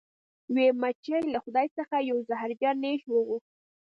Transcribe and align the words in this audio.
یوې 0.51 0.67
مچۍ 0.81 1.21
له 1.33 1.39
خدای 1.43 1.67
څخه 1.77 1.95
یو 2.09 2.17
زهرجن 2.29 2.75
نیش 2.83 3.01
وغوښت. 3.07 3.49